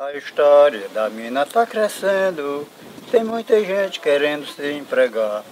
A 0.00 0.14
história 0.16 0.88
da 0.94 1.10
mina 1.10 1.42
está 1.42 1.66
crescendo, 1.66 2.66
tem 3.10 3.22
muita 3.22 3.62
gente 3.62 4.00
querendo 4.00 4.46
se 4.46 4.72
empregar. 4.72 5.44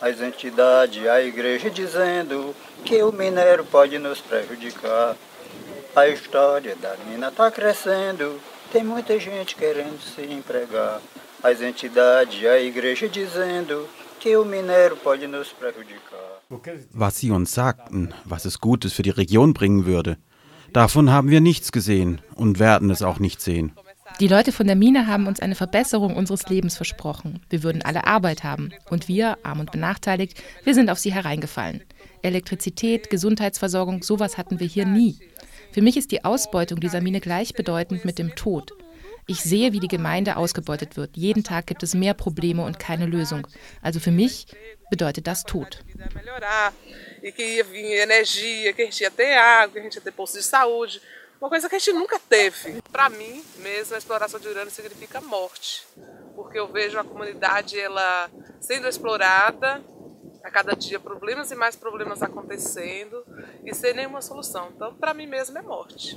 As 0.00 0.20
entidades, 0.20 1.04
a 1.04 1.20
igreja 1.20 1.68
dizendo 1.68 2.54
que 2.84 3.02
o 3.02 3.10
minério 3.10 3.64
pode 3.64 3.98
nos 3.98 4.20
prejudicar. 4.20 5.16
A 5.96 6.06
história 6.06 6.76
da 6.76 6.94
mina 7.08 7.26
está 7.26 7.50
crescendo, 7.50 8.40
tem 8.70 8.84
muita 8.84 9.18
gente 9.18 9.56
querendo 9.56 10.00
se 10.00 10.22
empregar. 10.32 11.00
As 11.42 11.60
entidades, 11.60 12.46
a 12.46 12.60
igreja 12.60 13.08
dizendo 13.08 13.88
que 14.20 14.36
o 14.36 14.44
minério 14.44 14.96
pode 14.96 15.26
nos 15.26 15.48
prejudicar. 15.48 16.40
Was 16.94 17.14
sie 17.14 17.32
uns 17.32 17.50
sagten, 17.50 18.14
was 18.24 18.44
es 18.44 18.60
Gutes 18.60 18.92
für 18.92 19.02
die 19.02 19.10
Region 19.10 19.52
bringen 19.52 19.86
würde, 19.86 20.18
davon 20.72 21.10
haben 21.10 21.30
wir 21.30 21.40
nichts 21.40 21.72
gesehen 21.72 22.20
und 22.36 22.60
werden 22.60 22.90
es 22.90 23.02
auch 23.02 23.18
nicht 23.18 23.42
sehen. 23.42 23.72
Die 24.20 24.26
Leute 24.26 24.50
von 24.50 24.66
der 24.66 24.74
Mine 24.74 25.06
haben 25.06 25.28
uns 25.28 25.38
eine 25.38 25.54
Verbesserung 25.54 26.16
unseres 26.16 26.48
Lebens 26.48 26.76
versprochen. 26.76 27.40
Wir 27.50 27.62
würden 27.62 27.82
alle 27.82 28.04
Arbeit 28.04 28.42
haben. 28.42 28.72
Und 28.90 29.06
wir, 29.06 29.38
arm 29.44 29.60
und 29.60 29.70
benachteiligt, 29.70 30.42
wir 30.64 30.74
sind 30.74 30.90
auf 30.90 30.98
sie 30.98 31.14
hereingefallen. 31.14 31.84
Elektrizität, 32.22 33.10
Gesundheitsversorgung, 33.10 34.02
sowas 34.02 34.36
hatten 34.36 34.58
wir 34.58 34.66
hier 34.66 34.86
nie. 34.86 35.20
Für 35.70 35.82
mich 35.82 35.96
ist 35.96 36.10
die 36.10 36.24
Ausbeutung 36.24 36.80
dieser 36.80 37.00
Mine 37.00 37.20
gleichbedeutend 37.20 38.04
mit 38.04 38.18
dem 38.18 38.34
Tod. 38.34 38.72
Ich 39.28 39.40
sehe, 39.40 39.72
wie 39.72 39.78
die 39.78 39.88
Gemeinde 39.88 40.36
ausgebeutet 40.36 40.96
wird. 40.96 41.16
Jeden 41.16 41.44
Tag 41.44 41.68
gibt 41.68 41.84
es 41.84 41.94
mehr 41.94 42.14
Probleme 42.14 42.64
und 42.64 42.80
keine 42.80 43.06
Lösung. 43.06 43.46
Also 43.82 44.00
für 44.00 44.10
mich 44.10 44.46
bedeutet 44.90 45.26
das 45.26 45.44
Tod. 45.44 45.84
Uma 51.40 51.48
coisa 51.48 51.68
que 51.68 51.76
a 51.76 51.78
gente 51.78 51.92
nunca 51.92 52.18
teve. 52.18 52.82
Para 52.90 53.08
mim, 53.08 53.44
mesmo, 53.58 53.94
a 53.94 53.98
exploração 53.98 54.40
de 54.40 54.48
urânio 54.48 54.70
significa 54.70 55.20
morte, 55.20 55.86
porque 56.34 56.58
eu 56.58 56.66
vejo 56.66 56.98
a 56.98 57.04
comunidade 57.04 57.78
ela 57.78 58.28
sendo 58.60 58.88
explorada 58.88 59.80
a 60.42 60.50
cada 60.50 60.74
dia 60.74 60.98
problemas 60.98 61.50
e 61.52 61.54
mais 61.54 61.76
problemas 61.76 62.22
acontecendo 62.22 63.24
e 63.64 63.72
sem 63.72 63.94
nenhuma 63.94 64.20
solução. 64.20 64.68
Então, 64.74 64.94
para 64.94 65.14
mim 65.14 65.26
mesmo 65.26 65.56
é 65.58 65.62
morte. 65.62 66.16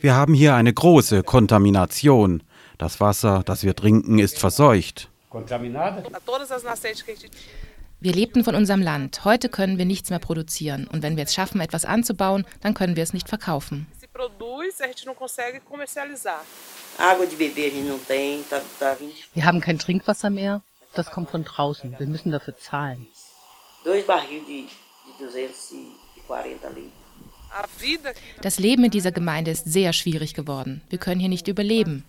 Wir 0.00 0.14
haben 0.14 0.34
hier 0.34 0.54
eine 0.54 0.72
große 0.72 1.22
Kontamination. 1.22 2.42
Das 2.76 3.00
Wasser, 3.00 3.42
das 3.42 3.64
wir 3.64 3.74
trinken, 3.74 4.20
ist 4.20 4.38
verseucht. 4.38 5.08
A 5.30 6.20
todas 6.20 6.52
as 6.52 6.62
nascentes 6.62 7.02
que 7.02 7.10
a 7.10 7.14
gente 7.16 7.30
Wir 8.00 8.12
lebten 8.12 8.44
von 8.44 8.54
unserem 8.54 8.80
Land. 8.80 9.24
Heute 9.24 9.48
können 9.48 9.76
wir 9.76 9.84
nichts 9.84 10.10
mehr 10.10 10.20
produzieren. 10.20 10.86
Und 10.86 11.02
wenn 11.02 11.16
wir 11.16 11.24
es 11.24 11.34
schaffen, 11.34 11.60
etwas 11.60 11.84
anzubauen, 11.84 12.46
dann 12.60 12.74
können 12.74 12.94
wir 12.94 13.02
es 13.02 13.12
nicht 13.12 13.28
verkaufen. 13.28 13.86
se 14.00 14.06
produz, 14.06 14.80
a 14.80 14.86
gente 14.86 15.04
não 15.06 15.14
consegue 15.14 15.60
comercializar. 15.60 16.40
Água 16.98 17.26
de 17.26 17.34
beber 17.36 17.66
a 17.66 17.70
gente 17.70 17.88
não 17.88 17.98
tem, 17.98 18.42
tá, 18.48 18.60
tá 18.78 18.94
20, 18.96 19.30
Wir 19.34 19.44
haben 19.44 19.60
kein 19.60 19.78
Trinkwasser 19.78 20.30
mehr. 20.30 20.62
Das 20.94 21.10
kommt 21.10 21.30
von 21.30 21.44
draußen. 21.44 21.96
Wir 21.98 22.06
müssen 22.06 22.30
dafür 22.30 22.56
zahlen. 22.56 23.06
dois 23.84 24.04
barril 24.06 24.44
de, 24.46 24.66
de 25.18 25.28
240 25.28 26.74
litros. 26.76 26.92
A 27.50 27.64
vida 27.80 28.12
Das 28.42 28.58
Leben 28.58 28.84
in 28.84 28.90
dieser 28.90 29.10
Gemeinde 29.10 29.50
ist 29.50 29.64
sehr 29.64 29.92
schwierig 29.94 30.34
geworden. 30.34 30.82
Wir 30.90 30.98
können 30.98 31.18
hier 31.18 31.30
nicht 31.30 31.48
überleben. 31.48 32.04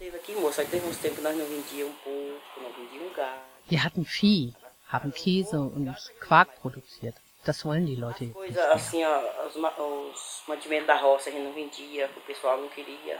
Wir 3.69 3.83
hatten 3.83 4.05
Vieh, 4.05 4.53
haben 4.89 5.13
Käse 5.13 5.59
und 5.59 5.95
Quark 6.19 6.59
produziert. 6.61 7.15
Das 7.45 7.63
wollen 7.65 7.85
die 7.85 7.95
Leute 7.95 8.25
jetzt 8.25 8.35
nicht 8.35 8.55
Coisa 8.55 8.61
mehr. 8.61 8.71
assim, 8.75 9.05
ó, 9.05 9.45
os, 9.47 9.55
ma- 9.55 9.73
os 9.77 10.43
mantimentos 10.47 10.87
da 10.87 10.95
roça 10.97 11.29
a 11.29 11.31
gente 11.31 11.43
não 11.43 11.53
vendia, 11.53 12.09
o 12.15 12.21
pessoal 12.21 12.57
não 12.57 12.67
queria. 12.69 13.19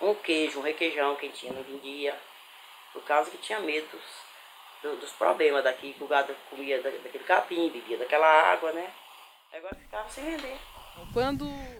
Um 0.00 0.14
queijo, 0.14 0.58
um 0.58 0.62
requeijão 0.62 1.14
que 1.16 1.26
a 1.26 1.28
gente 1.28 1.52
não 1.52 1.62
vendia, 1.62 2.18
por 2.92 3.02
causa 3.04 3.30
que 3.30 3.38
tinha 3.38 3.60
medo 3.60 3.86
dos, 3.92 4.02
do- 4.82 4.96
dos 4.96 5.12
problemas 5.12 5.62
daqui, 5.62 5.92
que 5.92 6.02
o 6.02 6.08
gado 6.08 6.34
comia 6.48 6.82
da- 6.82 6.90
daquele 6.90 7.24
capim, 7.24 7.68
bebia 7.70 7.96
daquela 7.98 8.26
água, 8.26 8.72
né? 8.72 8.92
Agora 9.52 9.74
ficava 9.76 10.08
sem 10.08 10.24
vender. 10.24 10.58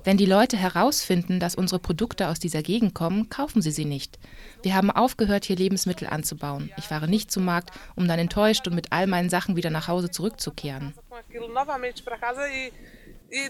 Wenn 0.04 0.16
die 0.16 0.26
Leute 0.26 0.56
herausfinden, 0.56 1.38
dass 1.40 1.54
unsere 1.54 1.78
Produkte 1.78 2.28
aus 2.28 2.38
dieser 2.38 2.62
Gegend 2.62 2.94
kommen, 2.94 3.28
kaufen 3.28 3.62
sie 3.62 3.70
sie 3.70 3.84
nicht. 3.84 4.18
Wir 4.62 4.74
haben 4.74 4.90
aufgehört, 4.90 5.44
hier 5.44 5.56
Lebensmittel 5.56 6.08
anzubauen. 6.08 6.70
Ich 6.78 6.84
fahre 6.84 7.06
nicht 7.06 7.30
zum 7.30 7.44
Markt, 7.44 7.70
um 7.94 8.08
dann 8.08 8.18
enttäuscht 8.18 8.66
und 8.66 8.74
mit 8.74 8.92
all 8.92 9.06
meinen 9.06 9.30
Sachen 9.30 9.56
wieder 9.56 9.70
nach 9.70 9.88
Hause 9.88 10.10
zurückzukehren. 10.10 10.94
e, 12.48 12.68
e? 12.68 12.72
E. 13.32 13.48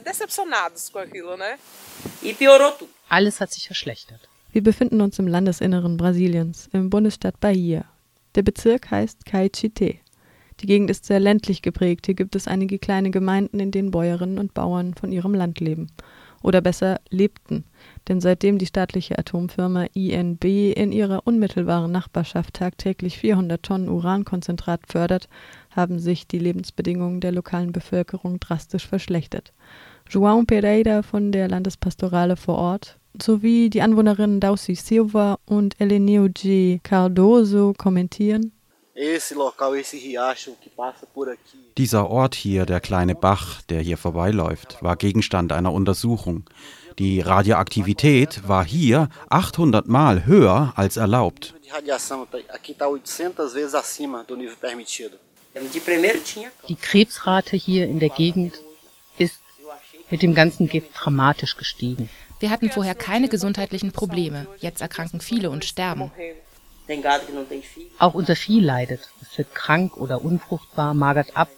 Alles 3.09 3.41
hat 3.41 3.53
sich 3.53 3.67
verschlechtert. 3.67 4.29
Wir 4.53 4.63
befinden 4.63 5.01
uns 5.01 5.19
im 5.19 5.29
Landesinneren 5.29 5.97
Brasiliens, 5.97 6.69
im 6.73 6.91
Bundesstaat 6.91 7.39
Bahia. 7.41 7.85
Der 8.35 8.43
Bezirk 8.43 8.91
heißt 8.91 9.21
Caetité. 9.27 9.99
Die 10.61 10.67
Gegend 10.67 10.91
ist 10.91 11.07
sehr 11.07 11.21
ländlich 11.21 11.63
geprägt. 11.63 12.07
Hier 12.07 12.15
gibt 12.15 12.37
es 12.37 12.47
einige 12.47 12.79
kleine 12.79 13.11
Gemeinden, 13.11 13.61
in 13.61 13.71
denen 13.71 13.91
Bäuerinnen 13.91 14.39
und 14.39 14.53
Bauern 14.53 14.93
von 14.95 15.11
ihrem 15.11 15.35
Land 15.35 15.59
leben. 15.59 15.87
Oder 16.43 16.61
besser 16.61 17.01
lebten. 17.09 17.65
Denn 18.09 18.21
seitdem 18.21 18.59
die 18.59 18.67
staatliche 18.67 19.19
Atomfirma 19.19 19.87
INB 19.95 20.45
in 20.45 20.93
ihrer 20.93 21.27
unmittelbaren 21.27 21.93
Nachbarschaft 21.93 22.55
tagtäglich 22.55 23.19
400 23.19 23.63
Tonnen 23.63 23.89
Urankonzentrat 23.89 24.81
fördert, 24.87 25.29
haben 25.71 25.99
sich 25.99 26.27
die 26.27 26.39
Lebensbedingungen 26.39 27.21
der 27.21 27.33
lokalen 27.33 27.73
Bevölkerung 27.73 28.41
drastisch 28.41 28.87
verschlechtert. 28.87 29.53
João 30.11 30.47
Pereira 30.47 31.03
von 31.03 31.31
der 31.31 31.49
Landespastorale 31.49 32.37
vor 32.37 32.57
Ort 32.57 32.99
sowie 33.21 33.71
die 33.71 33.83
Anwohnerinnen 33.83 34.41
Dauci 34.41 34.75
Silva 34.75 35.39
und 35.47 35.81
Elenilde 35.81 36.81
Cardoso 36.83 37.75
kommentieren. 37.77 38.53
Dieser 41.79 42.11
Ort 42.11 42.35
hier, 42.35 42.67
der 42.67 42.81
kleine 42.81 43.15
Bach, 43.15 43.63
der 43.63 43.81
hier 43.81 43.97
vorbeiläuft, 43.97 44.77
war 44.83 44.97
Gegenstand 44.97 45.53
einer 45.53 45.73
Untersuchung. 45.73 46.45
Die 46.99 47.21
Radioaktivität 47.21 48.47
war 48.47 48.65
hier 48.65 49.09
800 49.31 49.89
Mal 49.89 50.27
höher 50.27 50.73
als 50.77 50.97
erlaubt. 50.97 51.55
de 51.63 51.71
radiação 51.71 52.27
tá- 52.27 52.39
aqui 52.53 52.73
está 52.73 52.87
800 52.89 53.55
vezes 53.55 53.75
acima 53.75 54.25
do 54.25 54.37
nível 54.37 54.57
permitido. 54.57 55.17
De 55.55 55.81
primeiro 55.81 56.19
tinha 56.19 56.51
Die 56.69 56.75
Krebsrate 56.77 57.57
hier 57.57 57.87
in 57.87 58.01
der 58.01 58.11
Gegend 58.11 58.55
ist 59.19 59.39
mit 60.11 60.23
dem 60.23 60.35
ganzen 60.35 60.69
Gift 60.69 60.91
dramatisch 60.95 61.57
gestiegen. 61.57 62.09
Wir 62.41 62.51
hatten 62.51 62.71
vorher 62.71 62.95
keine 62.95 63.29
gesundheitlichen 63.29 63.93
Probleme. 63.93 64.47
Jetzt 64.59 64.81
erkranken 64.81 65.21
viele 65.21 65.51
und 65.51 65.65
sterben. 65.65 66.11
Tem 66.91 67.01
gado 67.01 67.25
que 67.25 67.33
não 67.33 67.45
tem 67.45 67.63
filho. 67.63 67.89
Auch 68.01 68.15
unser 68.15 68.35
Vieh 68.35 68.61
leidet. 68.61 69.09
Es 69.23 69.39
wird 69.39 69.55
krank 69.55 69.97
oder 69.97 70.25
unfruchtbar, 70.25 70.93
magert 70.93 71.37
ab, 71.37 71.49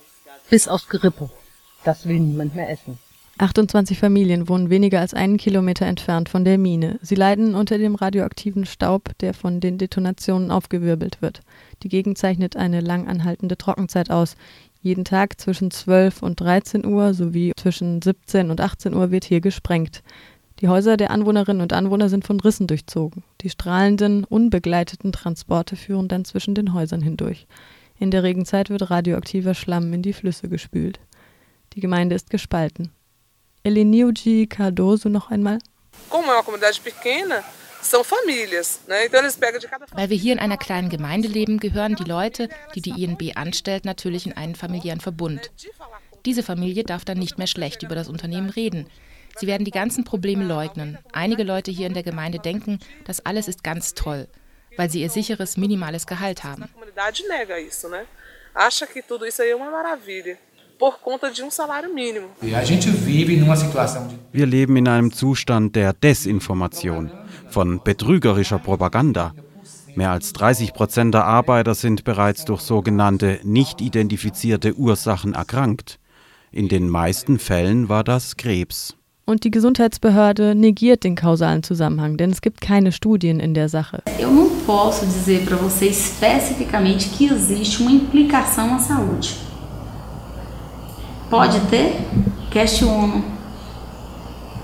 bis 0.51 0.69
aufs 0.69 0.89
Gerippe. 0.89 1.31
Das 1.85 2.07
will 2.07 2.21
niemand 2.21 2.55
mehr 2.55 2.69
essen. 2.69 2.99
28 3.39 3.99
Familien 3.99 4.47
wohnen 4.49 4.69
weniger 4.69 5.01
als 5.01 5.15
einen 5.15 5.39
Kilometer 5.39 5.87
entfernt 5.87 6.29
von 6.29 6.45
der 6.45 6.59
Mine. 6.59 6.99
Sie 7.01 7.15
leiden 7.15 7.55
unter 7.55 7.79
dem 7.79 7.95
radioaktiven 7.95 8.67
Staub, 8.67 9.17
der 9.21 9.33
von 9.33 9.59
den 9.59 9.79
Detonationen 9.79 10.51
aufgewirbelt 10.51 11.23
wird. 11.23 11.41
Die 11.83 11.89
Gegend 11.89 12.19
zeichnet 12.19 12.57
eine 12.57 12.81
lang 12.81 13.09
anhaltende 13.09 13.57
Trockenzeit 13.57 14.11
aus. 14.11 14.37
Jeden 14.83 15.05
Tag 15.05 15.41
zwischen 15.41 15.71
12 15.71 16.23
und 16.23 16.41
13 16.41 16.85
Uhr 16.85 17.15
sowie 17.15 17.53
zwischen 17.57 18.03
17 18.03 18.51
und 18.51 18.61
18 18.61 18.95
Uhr 18.95 19.11
wird 19.11 19.25
hier 19.25 19.41
gesprengt. 19.41 20.03
Die 20.63 20.69
Häuser 20.69 20.97
der 20.97 21.11
Anwohnerinnen 21.11 21.61
und 21.61 21.73
Anwohner 21.73 22.09
sind 22.09 22.25
von 22.25 22.39
Rissen 22.39 22.69
durchzogen. 22.69 23.25
Die 23.41 23.51
strahlenden, 23.51 24.23
unbegleiteten 24.23 25.11
Transporte 25.11 25.75
führen 25.75 26.07
dann 26.07 26.25
zwischen 26.25 26.55
den 26.55 26.73
Häusern 26.73 27.03
hindurch. 27.03 27.49
In 27.99 28.13
der 28.13 28.23
Regenzeit 28.23 28.71
wird 28.71 28.89
radioaktiver 28.89 29.55
Schlamm 29.55 29.93
in 29.93 30.03
die 30.03 30.13
Flüsse 30.13 30.49
gespült. 30.49 31.01
Die 31.73 31.81
Gemeinde 31.81 32.15
ist 32.15 32.31
gespalten. 32.31 32.93
Elenilde 33.65 34.47
Cardoso 34.47 35.09
noch 35.09 35.33
einmal. 35.33 35.59
Weil 39.95 40.11
wir 40.11 40.17
hier 40.17 40.33
in 40.33 40.39
einer 40.39 40.57
kleinen 40.59 40.91
Gemeinde 40.91 41.27
leben, 41.27 41.59
gehören 41.59 41.97
die 41.97 42.05
Leute, 42.05 42.49
die 42.77 42.83
die 42.83 43.03
INB 43.03 43.37
anstellt, 43.37 43.85
natürlich 43.85 44.27
in 44.27 44.35
einen 44.35 44.55
familiären 44.55 45.01
Verbund. 45.01 45.51
Diese 46.25 46.45
Familie 46.45 46.85
darf 46.85 47.05
dann 47.05 47.19
nicht 47.19 47.37
mehr 47.37 47.49
schlecht 47.49 47.83
über 47.83 47.97
das 47.97 48.09
Unternehmen 48.09 48.51
reden. 48.51 48.87
Sie 49.37 49.47
werden 49.47 49.65
die 49.65 49.71
ganzen 49.71 50.05
Probleme 50.05 50.45
leugnen. 50.45 50.99
Einige 51.13 51.43
Leute 51.43 51.71
hier 51.71 51.87
in 51.87 51.95
der 51.95 52.03
Gemeinde 52.03 52.39
denken, 52.39 52.79
das 53.05 53.25
alles 53.25 53.49
ist 53.49 53.65
ganz 53.65 53.95
toll, 53.95 54.29
weil 54.77 54.91
sie 54.91 55.03
ihr 55.03 55.11
sicheres, 55.11 55.57
minimales 55.57 56.07
Gehalt 56.07 56.45
haben. 56.45 56.69
Acha 58.55 58.87
que 58.87 59.01
tudo 59.01 59.25
isso 59.25 59.41
aí 59.41 59.49
é 59.49 59.57
uma 59.57 59.71
maravilha. 59.71 60.37
E 62.43 62.47
Wir 64.33 64.47
leben 64.47 64.77
in 64.77 64.89
einem 64.89 65.13
Zustand 65.13 65.77
der 65.77 65.93
Desinformation, 65.93 67.13
von 67.49 67.81
betrügerischer 67.85 68.59
Propaganda. 68.59 69.33
Mehr 69.95 70.11
als 70.11 70.33
30 70.33 70.73
Prozent 70.73 71.15
der 71.15 71.25
Arbeiter 71.25 71.77
sind 71.77 72.03
bereits 72.03 72.45
durch 72.45 72.63
sogenannte 72.63 73.39
nicht 73.45 73.81
identifizierte 73.81 74.75
Ursachen 74.75 75.35
erkrankt. 75.35 76.01
In 76.51 76.69
den 76.69 76.89
meisten 76.89 77.39
Fällen 77.39 77.89
war 77.89 78.03
das 78.03 78.37
Krebs. 78.37 78.97
Und 79.33 79.45
die 79.45 79.51
Gesundheitsbehörde 79.51 80.55
negiert 80.55 81.05
den 81.05 81.15
kausalen 81.15 81.63
Zusammenhang, 81.63 82.19
denn 82.19 82.31
es 82.31 82.43
gibt 82.43 82.61
keine 82.61 82.93
Studien 82.93 83.41
in 83.41 83.55
der 83.55 83.71
Sache. 83.71 84.03
Eu 84.19 84.31
não 84.31 84.51
posso 84.67 85.07
dizer 85.07 85.47
para 85.47 85.57
você 85.57 85.87
especificamente 85.87 87.09
que 87.09 87.33
existe 87.33 87.81
uma 87.81 87.91
implicação 87.91 88.69
na 88.69 88.79
saúde. 88.79 89.35
Pode 91.31 91.59
ter? 91.71 91.97
Questiono. 92.51 93.25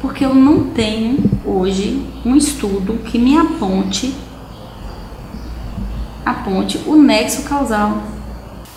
Porque 0.02 0.26
eu 0.26 0.34
não 0.34 0.64
tenho 0.74 1.16
hoje 1.46 2.06
um 2.22 2.36
estudo 2.36 2.98
que 3.06 3.18
me 3.18 3.38
aponte 3.38 4.14
aponte 6.26 6.76
o 6.84 6.94
nexo 6.94 7.44
causal. 7.44 8.02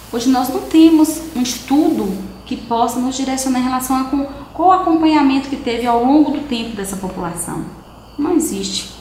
Hoje 0.09 0.29
nós 0.29 0.47
não 0.47 0.61
temos 0.61 1.21
um 1.35 1.41
estudo 1.41 2.30
que 2.51 2.57
possa 2.57 2.99
nos 2.99 3.15
direcionar 3.15 3.59
em 3.61 3.63
relação 3.63 3.95
a 3.95 4.03
com, 4.03 4.25
qual 4.53 4.69
o 4.69 4.71
acompanhamento 4.73 5.47
que 5.47 5.55
teve 5.55 5.87
ao 5.87 6.03
longo 6.03 6.31
do 6.31 6.41
tempo 6.49 6.75
dessa 6.75 6.97
população. 6.97 7.63
Não 8.19 8.33
existe. 8.35 8.91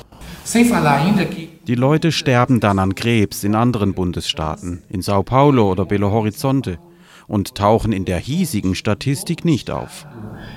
Sem 0.44 0.64
falar 0.66 0.98
ainda 1.00 1.24
que 1.24 1.50
Die 1.66 1.74
Leute 1.74 2.12
sterben 2.12 2.60
dann 2.60 2.78
an 2.78 2.94
Krebs 2.94 3.42
in 3.42 3.56
anderen 3.56 3.92
Bundesstaaten, 3.92 4.82
in 4.88 5.02
Sao 5.02 5.24
Paulo 5.24 5.68
oder 5.68 5.84
Belo 5.84 6.12
Horizonte, 6.12 6.78
und 7.26 7.56
tauchen 7.56 7.92
in 7.92 8.04
der 8.04 8.20
hiesigen 8.20 8.76
Statistik 8.76 9.44
nicht 9.44 9.68
auf. 9.68 10.06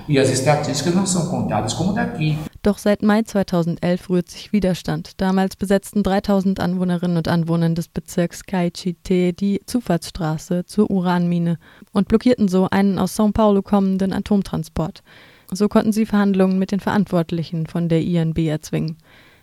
e 0.07 0.19
as 0.19 0.29
estatísticas 0.29 0.93
não 0.93 1.07
são 1.07 1.29
contadas 1.29 1.73
como 1.73 1.93
daqui. 1.93 2.37
Doch 2.63 2.77
seit 2.77 3.03
Mai 3.03 3.23
2011 3.23 4.09
rührt 4.09 4.31
sich 4.31 4.53
Widerstand. 4.53 5.19
Damals 5.19 5.57
besetzten 5.57 6.01
3000 6.01 6.61
Anwohnerinnen 6.61 7.17
und 7.17 7.27
Anwohner 7.27 7.69
des 7.71 7.89
Bezirks 7.89 8.45
Caichite 8.45 9.33
die 9.33 9.59
Zufahrtsstraße 9.65 10.65
zur 10.65 10.89
Uranmine 10.89 11.59
und 11.91 12.07
blockierten 12.07 12.47
so 12.47 12.69
einen 12.71 12.99
aus 12.99 13.19
São 13.19 13.33
Paulo 13.33 13.61
kommenden 13.63 14.13
Atomtransport. 14.13 15.03
So 15.51 15.67
konnten 15.67 15.91
sie 15.91 16.05
Verhandlungen 16.05 16.57
mit 16.57 16.71
den 16.71 16.79
Verantwortlichen 16.79 17.67
von 17.67 17.89
der 17.89 18.01
INB 18.01 18.39
erzwingen. 18.39 18.97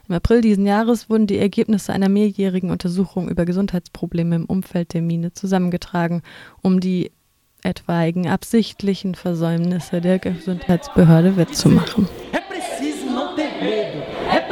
Im 0.09 0.15
April 0.15 0.41
diesen 0.41 0.65
Jahres 0.65 1.11
wurden 1.11 1.27
die 1.27 1.39
Ergebnisse 1.39 1.93
einer 1.93 2.09
mehrjährigen 2.09 2.71
Untersuchung 2.71 3.29
über 3.29 3.45
Gesundheitsprobleme 3.45 4.35
im 4.35 4.47
Umfeld 4.47 4.95
der 4.95 5.03
Mine 5.03 5.35
zusammengetragen, 5.35 6.23
um 6.63 6.81
die 6.81 7.13
etwaigen 7.63 8.27
absichtlichen 8.29 9.15
Versäumnisse 9.15 10.01
der 10.01 10.19
Gesundheitsbehörde 10.19 11.37
wettzumachen. 11.37 12.09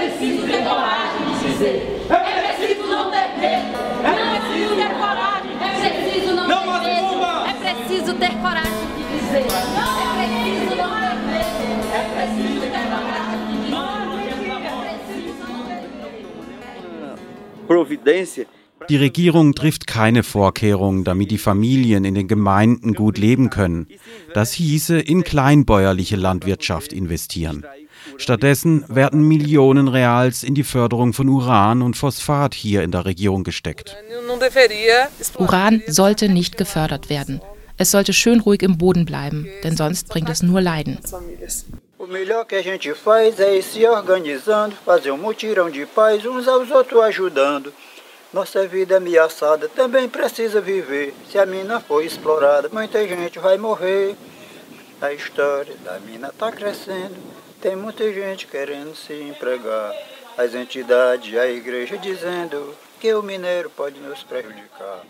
Preciso 0.08 0.46
ter 0.46 0.64
coragem 0.64 1.20
de 1.26 1.32
dizer. 1.48 1.76
É 2.08 2.56
preciso 2.56 2.86
não 2.88 3.10
ter 3.10 3.28
medo. 3.38 3.78
É 4.04 4.12
preciso 4.40 4.74
ter 4.76 4.92
coragem. 4.94 5.52
É 5.60 5.90
preciso 5.90 6.34
não, 6.34 6.46
ter 6.46 6.54
medo. 6.80 7.14
É 7.46 7.74
preciso 7.74 8.14
ter 8.14 8.32
coragem 8.40 8.88
de 8.96 9.02
dizer. 9.12 9.42
É 9.42 9.44
preciso 9.44 10.76
não 10.76 10.90
ter 10.96 11.16
medo. 11.20 11.48
É 11.92 12.02
preciso 12.14 12.60
ter 12.60 12.84
coragem 12.88 13.40
de 13.46 13.56
dizer. 13.56 13.78
Providência 17.66 18.46
Die 18.88 18.96
Regierung 18.96 19.54
trifft 19.54 19.86
keine 19.86 20.22
Vorkehrungen, 20.22 21.04
damit 21.04 21.30
die 21.30 21.36
Familien 21.36 22.04
in 22.04 22.14
den 22.14 22.26
Gemeinden 22.26 22.94
gut 22.94 23.18
leben 23.18 23.50
können. 23.50 23.86
Das 24.32 24.52
hieße 24.54 24.98
in 24.98 25.24
kleinbäuerliche 25.24 26.16
Landwirtschaft 26.16 26.94
investieren. 26.94 27.66
Stattdessen 28.16 28.84
werden 28.88 29.22
Millionen 29.22 29.88
Reals 29.88 30.42
in 30.42 30.54
die 30.54 30.64
Förderung 30.64 31.12
von 31.12 31.28
Uran 31.28 31.82
und 31.82 31.96
Phosphat 31.96 32.54
hier 32.54 32.82
in 32.82 32.90
der 32.90 33.04
Region 33.04 33.44
gesteckt. 33.44 33.96
Uran 35.38 35.82
sollte 35.86 36.28
nicht 36.28 36.56
gefördert 36.56 37.10
werden. 37.10 37.40
Es 37.76 37.90
sollte 37.90 38.12
schön 38.12 38.40
ruhig 38.40 38.62
im 38.62 38.76
Boden 38.76 39.04
bleiben, 39.04 39.46
denn 39.62 39.76
sonst 39.76 40.08
bringt 40.08 40.28
es 40.28 40.42
nur 40.42 40.60
Leiden. 40.60 40.98
Nossa 48.30 48.66
vida 48.66 48.98
ameaçada 48.98 49.68
também 49.68 50.06
precisa 50.06 50.60
viver. 50.60 51.14
Se 51.32 51.38
a 51.38 51.46
mina 51.46 51.80
for 51.80 52.02
explorada, 52.02 52.68
muita 52.70 53.06
gente 53.06 53.38
vai 53.38 53.56
morrer. 53.56 54.14
A 55.00 55.14
história 55.14 55.74
da 55.82 55.98
mina 56.00 56.28
está 56.28 56.52
crescendo, 56.52 57.14
tem 57.60 57.76
muita 57.76 58.12
gente 58.12 58.46
querendo 58.46 58.94
se 58.94 59.12
empregar. 59.12 59.92
As 60.36 60.54
entidades, 60.54 61.36
a 61.36 61.48
igreja 61.48 61.98
dizendo 61.98 62.74
que 63.00 63.12
o 63.12 63.22
minério 63.22 63.70
pode 63.70 63.98
nos 64.00 64.22
prejudicar. 64.22 65.02